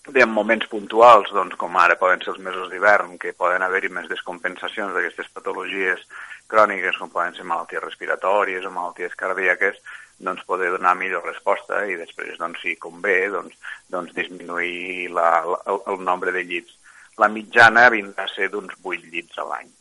de 0.08 0.22
en 0.22 0.30
moments 0.30 0.68
puntuals, 0.68 1.32
doncs, 1.32 1.56
com 1.56 1.78
ara 1.78 1.96
poden 1.96 2.22
ser 2.22 2.34
els 2.34 2.44
mesos 2.44 2.70
d'hivern, 2.70 3.18
que 3.18 3.34
poden 3.34 3.62
haver-hi 3.62 3.90
més 3.90 4.10
descompensacions 4.10 4.94
d'aquestes 4.94 5.30
patologies 5.34 6.06
cròniques, 6.52 7.00
com 7.00 7.12
poden 7.14 7.36
ser 7.38 7.48
malalties 7.48 7.84
respiratòries 7.84 8.68
o 8.68 8.74
malalties 8.76 9.18
cardíaques, 9.20 9.80
doncs 10.22 10.46
poder 10.46 10.70
donar 10.76 10.94
millor 11.00 11.26
resposta 11.26 11.82
i 11.90 11.98
després, 12.00 12.38
doncs, 12.40 12.62
si 12.62 12.78
convé, 12.80 13.18
doncs, 13.34 13.58
doncs 13.90 14.14
disminuir 14.18 15.10
la, 15.16 15.30
la, 15.48 15.62
el, 15.82 16.02
nombre 16.06 16.34
de 16.36 16.46
llits. 16.46 16.78
La 17.22 17.30
mitjana 17.32 17.90
vindrà 17.94 18.28
a 18.28 18.34
ser 18.36 18.52
d'uns 18.54 18.78
8 18.84 19.10
llits 19.12 19.42
a 19.42 19.48
l'any. 19.50 19.72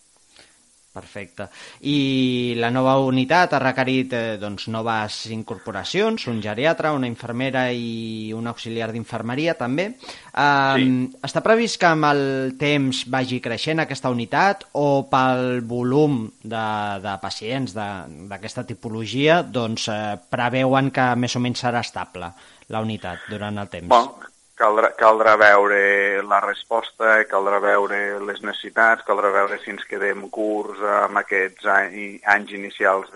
Perfecte. 1.00 1.48
I 1.88 2.54
la 2.60 2.70
nova 2.72 2.98
unitat 3.00 3.54
ha 3.56 3.62
requerit 3.62 4.12
eh, 4.16 4.36
doncs, 4.40 4.68
noves 4.72 5.22
incorporacions, 5.32 6.26
un 6.30 6.42
geriatre, 6.44 6.92
una 6.92 7.08
infermera 7.08 7.66
i 7.72 8.30
un 8.36 8.50
auxiliar 8.50 8.90
d'infermeria 8.92 9.56
també. 9.58 9.90
Eh, 9.96 10.76
sí. 10.76 10.92
Està 11.30 11.42
previst 11.44 11.80
que 11.80 11.88
amb 11.90 12.10
el 12.10 12.22
temps 12.60 13.04
vagi 13.10 13.40
creixent 13.42 13.82
aquesta 13.82 14.12
unitat 14.12 14.68
o 14.76 15.06
pel 15.10 15.62
volum 15.66 16.22
de, 16.42 16.66
de 17.02 17.16
pacients 17.22 17.74
d'aquesta 17.74 18.66
tipologia 18.68 19.40
doncs, 19.42 19.88
eh, 19.88 20.16
preveuen 20.30 20.92
que 20.94 21.12
més 21.16 21.36
o 21.36 21.42
menys 21.42 21.64
serà 21.64 21.84
estable 21.84 22.32
la 22.70 22.82
unitat 22.84 23.26
durant 23.30 23.58
el 23.58 23.70
temps? 23.72 23.90
Bon, 23.90 24.29
caldrà, 24.60 24.92
caldrà 24.98 25.36
veure 25.40 26.20
la 26.28 26.40
resposta, 26.44 27.24
caldrà 27.30 27.58
veure 27.64 28.18
les 28.28 28.42
necessitats, 28.44 29.04
caldrà 29.08 29.30
veure 29.32 29.58
si 29.62 29.72
ens 29.72 29.86
quedem 29.88 30.26
curts 30.32 30.82
amb 31.00 31.22
aquests 31.22 31.64
any, 31.72 32.18
anys 32.34 32.52
inicials 32.58 33.08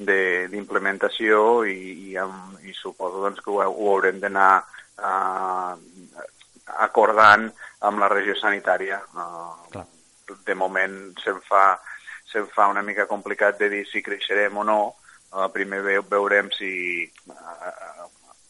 d'implementació 0.00 1.64
i, 1.68 2.10
i, 2.10 2.16
amb, 2.20 2.58
i 2.68 2.72
suposo 2.76 3.24
doncs, 3.24 3.40
que 3.44 3.50
ho, 3.52 3.62
ho 3.64 3.86
haurem 3.94 4.20
d'anar 4.20 4.52
uh, 4.60 5.72
acordant 6.88 7.48
amb 7.88 7.96
la 8.02 8.12
regió 8.12 8.36
sanitària. 8.36 9.00
Uh, 9.16 9.84
de 10.46 10.54
moment 10.54 10.96
se'm 11.24 11.40
fa, 11.48 11.64
se'm 12.28 12.46
fa 12.52 12.68
una 12.70 12.84
mica 12.86 13.08
complicat 13.08 13.58
de 13.58 13.68
dir 13.72 13.84
si 13.88 14.04
creixerem 14.04 14.60
o 14.60 14.64
no. 14.68 14.80
Uh, 15.30 15.48
primer 15.54 15.80
veurem 16.10 16.48
si 16.52 16.72
uh, 17.30 18.06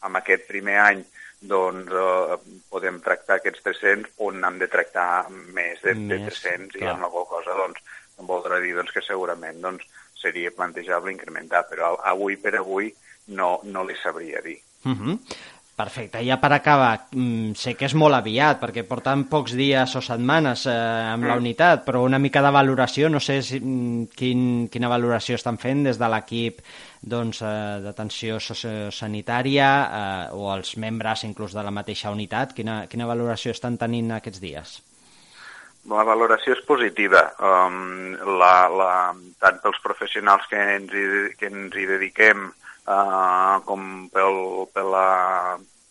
amb 0.08 0.16
aquest 0.16 0.46
primer 0.48 0.78
any 0.80 1.02
doncs 1.40 1.92
eh, 1.92 2.36
podem 2.70 3.00
tractar 3.04 3.38
aquests 3.40 3.64
300 3.64 4.10
on 4.26 4.44
hem 4.44 4.58
de 4.60 4.68
tractar 4.68 5.28
més 5.30 5.80
de, 5.84 5.94
més, 5.94 6.08
de 6.08 6.18
300 6.28 6.76
clar. 6.76 6.82
i 6.84 6.90
amb 6.92 7.08
qual 7.12 7.28
cosa 7.30 7.56
doncs, 7.56 7.80
em 8.20 8.28
voldrà 8.28 8.60
dir 8.60 8.74
doncs, 8.76 8.92
que 8.92 9.04
segurament 9.04 9.60
doncs, 9.62 9.86
seria 10.20 10.52
plantejable 10.52 11.12
incrementar, 11.14 11.64
però 11.70 11.94
avui 12.04 12.36
per 12.36 12.58
avui 12.58 12.90
no, 13.32 13.54
no 13.64 13.84
li 13.88 13.96
sabria 14.02 14.42
dir. 14.44 14.58
Uh 14.84 14.92
-huh. 14.92 15.18
Perfecte, 15.80 16.20
ja 16.26 16.36
per 16.36 16.50
acabar, 16.52 17.06
mm, 17.16 17.54
sé 17.56 17.72
que 17.72 17.86
és 17.88 17.94
molt 17.96 18.12
aviat, 18.18 18.58
perquè 18.60 18.82
porten 18.84 19.22
pocs 19.30 19.54
dies 19.56 19.94
o 19.96 20.02
setmanes 20.04 20.66
eh, 20.68 20.74
amb 21.14 21.24
mm. 21.24 21.30
la 21.30 21.36
unitat, 21.40 21.86
però 21.86 22.02
una 22.04 22.18
mica 22.20 22.42
de 22.44 22.50
valoració, 22.52 23.08
no 23.08 23.20
sé 23.20 23.38
si, 23.46 23.62
mm, 23.64 24.10
quin, 24.12 24.42
quina 24.68 24.92
valoració 24.92 25.38
estan 25.40 25.56
fent 25.56 25.86
des 25.88 25.96
de 25.96 26.10
l'equip 26.12 26.60
doncs, 27.00 27.40
eh, 27.40 27.80
d'atenció 27.86 28.36
sanitària 28.92 29.70
eh, 29.80 30.36
o 30.36 30.52
els 30.52 30.76
membres 30.76 31.24
inclús 31.24 31.56
de 31.56 31.64
la 31.64 31.72
mateixa 31.72 32.12
unitat, 32.12 32.52
quina, 32.52 32.84
quina 32.92 33.08
valoració 33.08 33.56
estan 33.56 33.80
tenint 33.80 34.12
aquests 34.18 34.44
dies? 34.44 34.76
La 35.88 36.04
valoració 36.04 36.52
és 36.52 36.64
positiva, 36.68 37.22
um, 37.40 38.12
la, 38.36 38.54
la, 38.68 38.92
tant 39.40 39.62
pels 39.62 39.80
professionals 39.80 40.44
que 40.50 40.60
ens 40.76 40.92
hi, 40.92 41.04
que 41.40 41.48
ens 41.48 41.72
hi 41.72 41.86
dediquem 41.88 42.50
uh, 42.50 43.56
com 43.64 43.86
pel, 44.12 44.36
per, 44.74 44.84
la, 44.84 45.06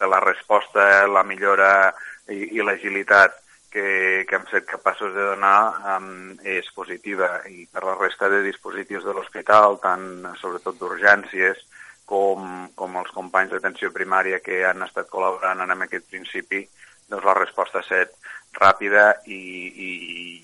la 0.09 0.19
resposta, 0.23 1.05
la 1.07 1.23
millora 1.23 1.93
i, 2.29 2.55
i 2.57 2.65
l'agilitat 2.65 3.37
que, 3.69 4.25
que 4.27 4.35
hem 4.35 4.45
set 4.49 4.65
capaços 4.69 5.13
de 5.13 5.25
donar 5.31 5.97
um, 5.97 6.37
és 6.41 6.69
positiva 6.75 7.29
i 7.49 7.67
per 7.69 7.85
la 7.85 7.95
resta 7.99 8.29
de 8.33 8.41
dispositius 8.45 9.05
de 9.05 9.13
l'hospital, 9.13 9.77
tant 9.83 10.25
sobretot 10.41 10.79
d'urgències 10.79 11.61
com, 12.09 12.69
com 12.75 12.97
els 13.01 13.13
companys 13.13 13.53
d'atenció 13.53 13.93
primària 13.93 14.41
que 14.41 14.63
han 14.65 14.81
estat 14.85 15.09
col·laborant 15.13 15.61
en 15.61 15.85
aquest 15.85 16.09
principi, 16.09 16.63
doncs 17.09 17.25
la 17.25 17.37
resposta 17.37 17.79
ha 17.79 17.85
estat 17.85 18.17
ràpida 18.57 19.05
i, 19.29 19.37
i, 19.37 19.89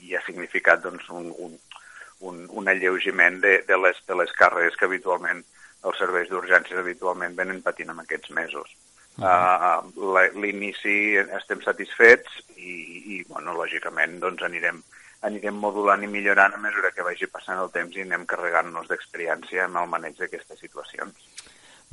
i 0.09 0.15
ha 0.15 0.21
significat 0.25 0.83
doncs, 0.85 1.09
un, 1.09 1.31
un, 1.41 1.57
un, 2.29 2.41
un 2.61 2.69
alleugiment 2.69 3.41
de, 3.41 3.57
de, 3.67 3.77
les, 3.81 4.01
de 4.07 4.17
les 4.21 4.33
càrregues 4.37 4.77
que 4.77 4.85
habitualment 4.89 5.41
els 5.85 6.01
serveis 6.01 6.29
d'urgències 6.29 6.81
habitualment 6.81 7.37
venen 7.37 7.65
patint 7.65 7.91
en 7.93 8.01
aquests 8.01 8.31
mesos. 8.37 8.69
Uh 9.15 10.25
L'inici 10.35 11.15
estem 11.37 11.61
satisfets 11.63 12.41
i, 12.57 12.73
i 13.15 13.23
bueno, 13.29 13.53
lògicament 13.55 14.17
doncs 14.19 14.43
anirem, 14.43 14.81
anirem 15.27 15.55
modulant 15.55 16.03
i 16.03 16.09
millorant 16.11 16.55
a 16.55 16.59
mesura 16.59 16.91
que 16.91 17.05
vagi 17.05 17.29
passant 17.31 17.61
el 17.61 17.71
temps 17.71 17.95
i 17.95 18.03
anem 18.03 18.25
carregant-nos 18.27 18.89
d'experiència 18.91 19.69
en 19.69 19.77
el 19.79 19.87
maneig 19.87 20.19
d'aquestes 20.19 20.59
situacions. 20.59 21.15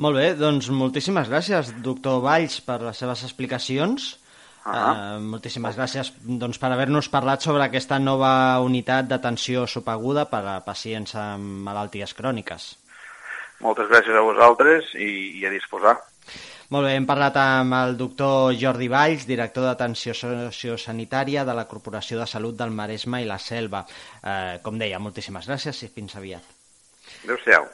Molt 0.03 0.19
bé, 0.19 0.33
doncs 0.35 0.71
moltíssimes 0.73 1.29
gràcies, 1.31 1.71
doctor 1.85 2.23
Valls, 2.25 2.59
per 2.65 2.81
les 2.83 2.99
seves 2.99 3.23
explicacions. 3.29 4.19
Uh 4.65 4.73
-huh. 4.73 5.17
uh, 5.17 5.21
moltíssimes 5.21 5.77
gràcies 5.77 6.13
doncs, 6.23 6.59
per 6.59 6.71
haver-nos 6.71 7.09
parlat 7.09 7.43
sobre 7.43 7.65
aquesta 7.65 7.99
nova 7.99 8.61
unitat 8.61 9.07
d'atenció 9.07 9.67
subaguda 9.67 10.31
per 10.31 10.45
a 10.47 10.61
pacients 10.61 11.15
amb 11.15 11.43
malalties 11.67 12.15
cròniques. 12.15 12.79
Moltes 13.61 13.89
gràcies 13.89 14.17
a 14.17 14.21
vosaltres 14.21 14.95
i, 14.95 15.41
i 15.41 15.47
a 15.47 15.51
disposar. 15.51 16.12
Molt 16.73 16.87
bé, 16.89 16.95
hem 16.97 17.05
parlat 17.05 17.35
amb 17.37 17.75
el 17.77 17.99
doctor 18.01 18.55
Jordi 18.57 18.87
Valls, 18.89 19.27
director 19.29 19.67
d'atenció 19.67 20.15
sociosanitària 20.17 21.45
de 21.45 21.53
la 21.53 21.67
Corporació 21.69 22.17
de 22.17 22.25
Salut 22.31 22.57
del 22.57 22.73
Maresme 22.73 23.21
i 23.21 23.29
la 23.29 23.37
Selva. 23.37 23.83
Eh, 24.25 24.57
com 24.65 24.81
deia, 24.81 25.03
moltíssimes 25.03 25.51
gràcies 25.53 25.85
i 25.85 25.91
fins 25.93 26.17
aviat. 26.17 26.49
Adéu-siau. 27.27 27.69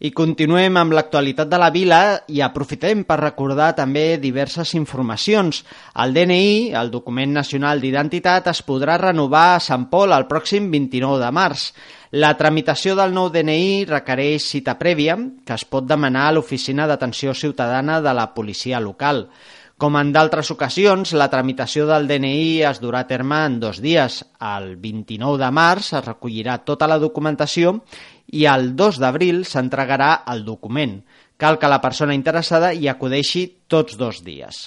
I 0.00 0.14
continuem 0.16 0.78
amb 0.80 0.94
l'actualitat 0.96 1.50
de 1.50 1.58
la 1.60 1.68
vila 1.74 2.00
i 2.32 2.38
aprofitem 2.40 3.02
per 3.04 3.18
recordar 3.20 3.74
també 3.76 4.20
diverses 4.22 4.70
informacions. 4.78 5.64
El 6.00 6.14
DNI, 6.14 6.70
el 6.78 6.94
document 6.94 7.34
nacional 7.36 7.82
d'identitat, 7.82 8.48
es 8.54 8.62
podrà 8.64 8.96
renovar 9.02 9.56
a 9.56 9.60
Sant 9.60 9.90
Pol 9.90 10.14
el 10.16 10.30
pròxim 10.30 10.70
29 10.72 11.20
de 11.20 11.34
març. 11.34 11.72
La 12.10 12.32
tramitació 12.34 12.96
del 12.98 13.12
nou 13.14 13.28
DNI 13.30 13.84
requereix 13.86 14.42
cita 14.50 14.72
prèvia 14.74 15.14
que 15.46 15.54
es 15.54 15.62
pot 15.62 15.84
demanar 15.86 16.24
a 16.26 16.32
l'Oficina 16.34 16.88
d'Atenció 16.90 17.30
Ciutadana 17.38 18.00
de 18.02 18.14
la 18.18 18.24
Policia 18.34 18.80
Local. 18.82 19.28
Com 19.78 19.94
en 19.94 20.10
d'altres 20.10 20.50
ocasions, 20.50 21.12
la 21.14 21.28
tramitació 21.30 21.86
del 21.86 22.08
DNI 22.10 22.64
es 22.66 22.80
durà 22.82 23.04
a 23.04 23.06
terme 23.06 23.38
en 23.46 23.60
dos 23.62 23.78
dies. 23.78 24.24
El 24.42 24.74
29 24.82 25.38
de 25.38 25.52
març 25.54 25.92
es 26.00 26.04
recollirà 26.08 26.58
tota 26.66 26.90
la 26.90 26.98
documentació 26.98 27.76
i 28.34 28.42
el 28.50 28.74
2 28.74 28.98
d'abril 28.98 29.44
s'entregarà 29.46 30.24
el 30.34 30.42
document. 30.44 30.98
Cal 31.38 31.62
que 31.62 31.70
la 31.70 31.78
persona 31.80 32.18
interessada 32.18 32.74
hi 32.74 32.90
acudeixi 32.90 33.46
tots 33.70 33.94
dos 33.94 34.24
dies. 34.26 34.66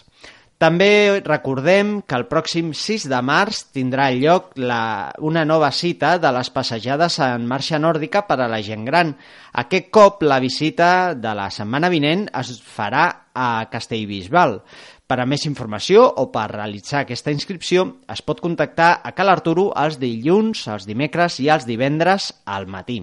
També 0.64 1.20
recordem 1.26 1.98
que 2.08 2.16
el 2.16 2.24
pròxim 2.32 2.70
6 2.72 3.10
de 3.12 3.18
març 3.28 3.58
tindrà 3.76 4.06
lloc 4.16 4.54
la, 4.56 5.12
una 5.20 5.42
nova 5.44 5.74
cita 5.76 6.14
de 6.24 6.32
les 6.32 6.48
passejades 6.56 7.18
en 7.26 7.44
marxa 7.52 7.82
nòrdica 7.84 8.22
per 8.30 8.38
a 8.40 8.48
la 8.48 8.62
gent 8.64 8.86
gran. 8.88 9.12
Aquest 9.60 9.90
cop 9.92 10.24
la 10.24 10.40
visita 10.40 10.88
de 11.20 11.36
la 11.36 11.50
setmana 11.52 11.92
vinent 11.92 12.30
es 12.40 12.54
farà 12.64 13.04
a 13.36 13.68
Castellbisbal. 13.74 14.62
Per 15.04 15.20
a 15.20 15.28
més 15.28 15.44
informació 15.52 16.06
o 16.08 16.30
per 16.32 16.48
realitzar 16.54 17.02
aquesta 17.04 17.36
inscripció 17.36 17.90
es 18.08 18.24
pot 18.24 18.40
contactar 18.40 18.94
a 19.04 19.12
Cal 19.18 19.36
Arturo 19.36 19.74
els 19.84 20.00
dilluns, 20.00 20.64
els 20.72 20.88
dimecres 20.88 21.42
i 21.44 21.52
els 21.52 21.68
divendres 21.68 22.32
al 22.46 22.72
matí. 22.72 23.02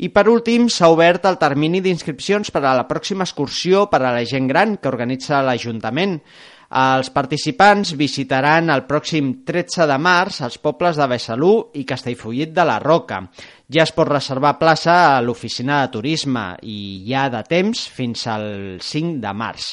I 0.00 0.08
per 0.10 0.26
últim, 0.32 0.66
s'ha 0.72 0.88
obert 0.90 1.26
el 1.28 1.36
termini 1.38 1.82
d'inscripcions 1.84 2.50
per 2.50 2.64
a 2.64 2.74
la 2.74 2.86
pròxima 2.88 3.26
excursió 3.26 3.84
per 3.92 4.00
a 4.00 4.14
la 4.16 4.24
gent 4.24 4.46
gran 4.48 4.78
que 4.80 4.88
organitza 4.88 5.42
l'Ajuntament. 5.44 6.18
Els 6.70 7.08
participants 7.10 7.96
visitaran 7.98 8.70
el 8.70 8.84
pròxim 8.86 9.32
13 9.42 9.88
de 9.90 9.96
març 9.98 10.36
els 10.46 10.60
pobles 10.62 11.00
de 11.00 11.08
Besalú 11.10 11.54
i 11.74 11.82
Castellfollit 11.82 12.52
de 12.54 12.62
la 12.68 12.76
Roca. 12.78 13.24
Ja 13.66 13.82
es 13.82 13.90
pot 13.90 14.06
reservar 14.06 14.54
plaça 14.60 15.16
a 15.16 15.20
l'oficina 15.24 15.80
de 15.80 15.90
turisme 15.96 16.44
i 16.62 16.76
hi 17.08 17.16
ha 17.18 17.26
de 17.32 17.42
temps 17.48 17.82
fins 17.90 18.22
al 18.30 18.78
5 18.78 19.18
de 19.18 19.32
març. 19.34 19.72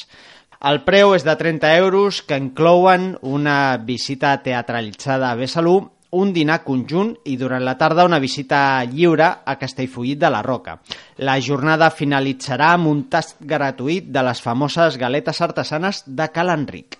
El 0.58 0.82
preu 0.82 1.14
és 1.14 1.22
de 1.22 1.36
30 1.38 1.70
euros 1.78 2.18
que 2.26 2.34
inclouen 2.34 3.12
una 3.22 3.76
visita 3.78 4.34
teatralitzada 4.42 5.30
a 5.30 5.38
Besalú, 5.38 5.84
un 6.10 6.32
dinar 6.32 6.62
conjunt 6.64 7.12
i 7.28 7.36
durant 7.36 7.64
la 7.64 7.76
tarda 7.76 8.06
una 8.08 8.20
visita 8.22 8.82
lliure 8.84 9.26
a 9.44 9.56
Castellfollit 9.60 10.18
de 10.18 10.30
la 10.32 10.42
Roca. 10.42 10.78
La 11.18 11.36
jornada 11.40 11.90
finalitzarà 11.90 12.72
amb 12.76 12.88
un 12.88 13.04
tast 13.12 13.36
gratuït 13.40 14.08
de 14.12 14.24
les 14.24 14.40
famoses 14.40 14.96
galetes 14.96 15.42
artesanes 15.44 16.04
de 16.06 16.30
Cal 16.32 16.54
Enric. 16.54 16.96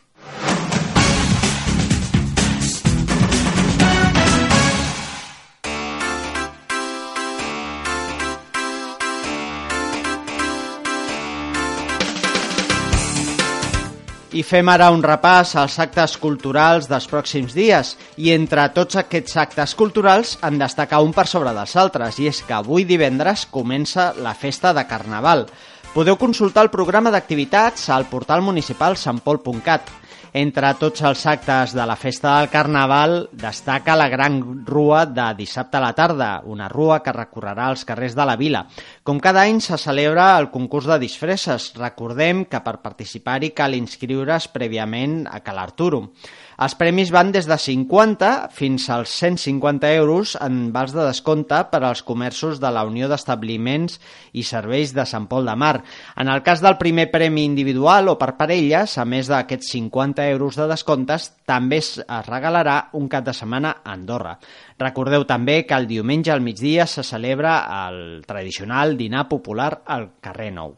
I 14.28 14.42
fem 14.44 14.68
ara 14.68 14.90
un 14.92 15.00
repàs 15.00 15.54
als 15.56 15.78
actes 15.80 16.18
culturals 16.20 16.84
dels 16.90 17.06
pròxims 17.08 17.54
dies. 17.56 17.94
I 18.20 18.34
entre 18.34 18.66
tots 18.76 18.98
aquests 19.00 19.38
actes 19.40 19.72
culturals 19.78 20.34
en 20.44 20.58
destacar 20.60 21.00
un 21.00 21.14
per 21.16 21.24
sobre 21.30 21.54
dels 21.56 21.72
altres, 21.80 22.18
i 22.20 22.28
és 22.28 22.42
que 22.44 22.58
avui 22.58 22.84
divendres 22.84 23.46
comença 23.48 24.10
la 24.20 24.34
festa 24.36 24.74
de 24.76 24.84
Carnaval. 24.84 25.46
Podeu 25.94 26.18
consultar 26.20 26.66
el 26.66 26.74
programa 26.74 27.08
d'activitats 27.10 27.88
al 27.88 28.04
portal 28.12 28.44
municipal 28.44 29.00
santpol.cat. 29.00 29.88
Entre 30.36 30.68
tots 30.76 31.00
els 31.08 31.22
actes 31.26 31.72
de 31.72 31.84
la 31.88 31.96
festa 31.96 32.34
del 32.36 32.50
Carnaval 32.52 33.30
destaca 33.32 33.96
la 33.96 34.10
gran 34.12 34.66
rua 34.66 35.06
de 35.06 35.28
dissabte 35.38 35.78
a 35.78 35.80
la 35.80 35.94
tarda, 35.96 36.42
una 36.44 36.68
rua 36.68 36.98
que 37.02 37.14
recorrerà 37.16 37.70
els 37.72 37.86
carrers 37.88 38.12
de 38.14 38.26
la 38.28 38.36
vila. 38.36 38.66
Com 39.02 39.22
cada 39.24 39.46
any 39.48 39.62
se 39.64 39.78
celebra 39.80 40.34
el 40.36 40.50
concurs 40.52 40.84
de 40.84 40.98
disfresses. 41.00 41.72
Recordem 41.78 42.44
que 42.44 42.60
per 42.60 42.76
participar-hi 42.84 43.54
cal 43.56 43.78
inscriure's 43.78 44.50
prèviament 44.52 45.22
a 45.30 45.40
Cal 45.40 45.62
Arturo. 45.64 46.10
Els 46.58 46.74
premis 46.74 47.12
van 47.14 47.28
des 47.30 47.46
de 47.46 47.54
50 47.54 48.28
fins 48.50 48.88
als 48.90 49.12
150 49.14 49.92
euros 49.94 50.32
en 50.42 50.72
vals 50.74 50.90
de 50.90 51.04
descompte 51.06 51.60
per 51.70 51.84
als 51.86 52.02
comerços 52.02 52.58
de 52.58 52.72
la 52.74 52.82
Unió 52.84 53.06
d'Establiments 53.06 54.00
i 54.34 54.42
Serveis 54.42 54.90
de 54.92 55.04
Sant 55.06 55.28
Pol 55.30 55.46
de 55.46 55.54
Mar. 55.54 55.84
En 56.18 56.26
el 56.26 56.42
cas 56.42 56.58
del 56.60 56.74
primer 56.76 57.12
premi 57.12 57.44
individual 57.46 58.10
o 58.10 58.16
per 58.18 58.32
parelles, 58.40 58.98
a 58.98 59.06
més 59.06 59.30
d'aquests 59.30 59.70
50 59.76 60.17
euros 60.26 60.56
de 60.58 60.66
descomptes, 60.66 61.28
també 61.46 61.78
es 61.78 61.92
regalarà 62.26 62.88
un 62.98 63.06
cap 63.08 63.24
de 63.24 63.36
setmana 63.36 63.76
a 63.84 63.94
Andorra. 63.94 64.34
Recordeu 64.78 65.24
també 65.28 65.62
que 65.66 65.78
el 65.78 65.86
diumenge 65.86 66.34
al 66.34 66.42
migdia 66.42 66.86
se 66.86 67.06
celebra 67.06 67.60
el 67.86 68.24
tradicional 68.26 68.96
dinar 68.98 69.28
popular 69.28 69.82
al 69.86 70.10
carrer 70.20 70.50
Nou. 70.52 70.74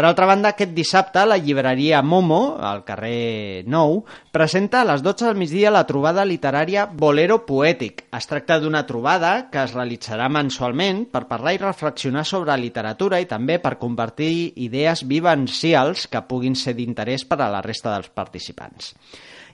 Per 0.00 0.06
altra 0.08 0.24
banda, 0.24 0.54
aquest 0.54 0.70
dissabte 0.72 1.20
la 1.28 1.36
llibreria 1.36 1.98
Momo, 2.00 2.56
al 2.64 2.78
carrer 2.88 3.66
Nou, 3.68 3.98
presenta 4.32 4.78
a 4.80 4.86
les 4.88 5.02
12 5.04 5.26
del 5.26 5.36
migdia 5.36 5.72
la 5.74 5.82
trobada 5.84 6.24
literària 6.24 6.86
Bolero 7.02 7.42
Poètic. 7.44 8.06
Es 8.16 8.24
tracta 8.30 8.56
d'una 8.62 8.80
trobada 8.88 9.34
que 9.52 9.60
es 9.60 9.74
realitzarà 9.76 10.30
mensualment 10.32 11.02
per 11.12 11.26
parlar 11.28 11.52
i 11.52 11.60
reflexionar 11.60 12.24
sobre 12.24 12.56
literatura 12.56 13.20
i 13.20 13.28
també 13.28 13.58
per 13.60 13.74
compartir 13.82 14.54
idees 14.64 15.04
vivencials 15.04 16.06
que 16.08 16.24
puguin 16.32 16.56
ser 16.56 16.72
d'interès 16.80 17.28
per 17.28 17.42
a 17.44 17.50
la 17.52 17.60
resta 17.60 17.92
dels 17.92 18.08
participants. 18.08 18.94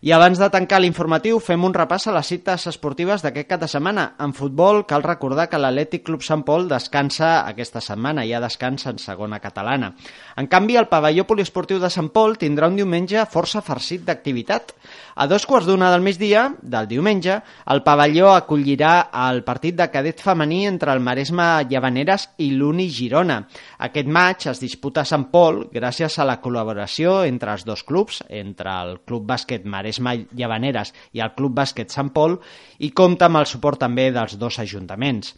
I 0.05 0.13
abans 0.13 0.37
de 0.37 0.47
tancar 0.53 0.83
l'informatiu, 0.83 1.39
fem 1.41 1.63
un 1.65 1.73
repàs 1.73 2.05
a 2.07 2.13
les 2.13 2.29
cites 2.29 2.67
esportives 2.69 3.23
d'aquest 3.25 3.49
cap 3.49 3.63
de 3.63 3.69
setmana. 3.71 4.11
En 4.21 4.35
futbol, 4.37 4.83
cal 4.85 5.05
recordar 5.07 5.47
que 5.49 5.57
l'Atlètic 5.57 6.05
Club 6.05 6.25
Sant 6.27 6.43
Pol 6.45 6.69
descansa 6.69 7.47
aquesta 7.49 7.81
setmana, 7.81 8.27
ja 8.29 8.43
descansa 8.45 8.93
en 8.93 9.01
segona 9.01 9.41
catalana. 9.41 9.95
En 10.37 10.51
canvi, 10.53 10.77
el 10.77 10.91
pavelló 10.93 11.25
poliesportiu 11.25 11.81
de 11.81 11.89
Sant 11.89 12.11
Pol 12.13 12.37
tindrà 12.37 12.69
un 12.69 12.77
diumenge 12.77 13.25
força 13.33 13.65
farcit 13.65 14.05
d'activitat. 14.05 14.75
A 15.17 15.25
dos 15.25 15.47
quarts 15.49 15.65
d'una 15.65 15.89
del 15.89 16.03
migdia, 16.05 16.43
del 16.61 16.85
diumenge, 16.91 17.39
el 17.73 17.81
pavelló 17.81 18.35
acollirà 18.35 19.07
el 19.17 19.39
partit 19.47 19.79
de 19.79 19.87
cadet 19.89 20.19
femení 20.21 20.67
entre 20.69 20.93
el 20.93 21.01
Maresme 21.01 21.47
Llavaneres 21.71 22.27
i 22.45 22.51
l'Uni 22.53 22.91
Girona. 22.93 23.39
Aquest 23.87 24.11
maig 24.13 24.45
es 24.53 24.61
disputa 24.61 25.07
a 25.07 25.09
Sant 25.09 25.31
Pol 25.33 25.63
gràcies 25.73 26.19
a 26.21 26.27
la 26.29 26.37
col·laboració 26.45 27.23
entre 27.25 27.55
els 27.57 27.65
dos 27.65 27.81
clubs, 27.89 28.21
entre 28.29 28.75
el 28.83 28.99
Club 29.09 29.25
Bàsquet 29.31 29.65
Maresme 29.65 30.19
Llavaneres 30.37 30.93
i 31.17 31.25
el 31.25 31.33
Club 31.33 31.57
Bàsquet 31.63 31.97
Sant 31.97 32.13
Pol, 32.13 32.37
i 32.85 32.93
compta 32.93 33.31
amb 33.31 33.41
el 33.41 33.49
suport 33.49 33.81
també 33.87 34.11
dels 34.13 34.37
dos 34.37 34.61
ajuntaments. 34.61 35.33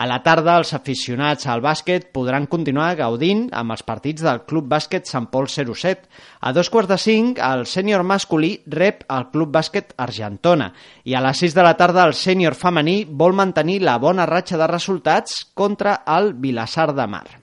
A 0.00 0.06
la 0.08 0.22
tarda, 0.24 0.54
els 0.56 0.70
aficionats 0.72 1.44
al 1.52 1.60
bàsquet 1.60 2.06
podran 2.16 2.46
continuar 2.48 2.94
gaudint 2.96 3.42
amb 3.52 3.74
els 3.74 3.82
partits 3.84 4.24
del 4.24 4.38
Club 4.48 4.70
Bàsquet 4.70 5.04
Sant 5.10 5.26
Pol 5.28 5.44
07. 5.52 6.08
A 6.40 6.54
dos 6.56 6.70
quarts 6.72 6.88
de 6.88 6.96
cinc, 7.02 7.42
el 7.44 7.66
sènior 7.68 8.06
masculí 8.08 8.54
rep 8.80 9.04
el 9.12 9.28
Club 9.34 9.52
Bàsquet 9.58 9.92
Argentona 10.00 10.70
i 11.04 11.12
a 11.12 11.20
les 11.26 11.44
6 11.44 11.58
de 11.58 11.68
la 11.68 11.74
tarda 11.76 12.08
el 12.08 12.16
sènior 12.16 12.56
femení 12.56 13.02
vol 13.04 13.36
mantenir 13.36 13.82
la 13.84 13.98
bona 14.00 14.24
ratxa 14.24 14.56
de 14.56 14.72
resultats 14.72 15.36
contra 15.52 16.00
el 16.16 16.32
Vilassar 16.32 16.94
de 16.96 17.06
Mar. 17.06 17.39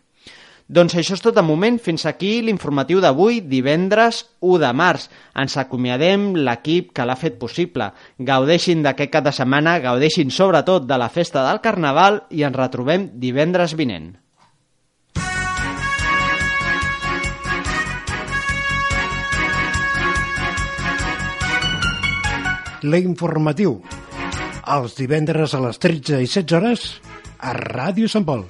Doncs 0.68 0.98
això 1.00 1.16
és 1.16 1.24
tot 1.24 1.36
de 1.36 1.44
moment. 1.48 1.78
Fins 1.80 2.04
aquí 2.10 2.42
l'informatiu 2.44 3.00
d'avui, 3.00 3.40
divendres 3.40 4.26
1 4.44 4.60
de 4.60 4.72
març. 4.76 5.08
Ens 5.40 5.56
acomiadem 5.58 6.34
l'equip 6.36 6.92
que 6.92 7.08
l'ha 7.08 7.16
fet 7.16 7.40
possible. 7.40 7.94
Gaudeixin 8.20 8.84
d'aquest 8.84 9.14
cap 9.14 9.24
de 9.24 9.32
setmana, 9.32 9.80
gaudeixin 9.80 10.32
sobretot 10.32 10.88
de 10.88 11.00
la 11.00 11.10
festa 11.10 11.46
del 11.48 11.64
Carnaval 11.64 12.26
i 12.30 12.44
ens 12.44 12.60
retrobem 12.60 13.12
divendres 13.16 13.78
vinent. 13.80 14.18
L'informatiu. 22.84 23.80
Els 24.68 25.00
divendres 25.00 25.56
a 25.56 25.64
les 25.64 25.80
13 25.80 26.22
i 26.22 26.28
16 26.28 26.58
hores 26.60 26.88
a 27.40 27.56
Ràdio 27.56 28.12
Sant 28.12 28.28
Pol 28.28 28.44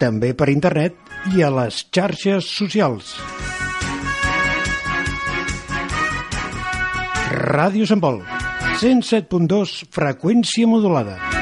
també 0.00 0.32
per 0.36 0.50
internet 0.52 0.96
i 1.36 1.42
a 1.42 1.50
les 1.52 1.84
xarxes 1.94 2.48
socials. 2.58 3.16
Ràdio 7.36 7.86
Sant 7.88 8.02
Pol, 8.02 8.22
107.2 8.80 9.78
freqüència 9.94 10.68
modulada. 10.68 11.35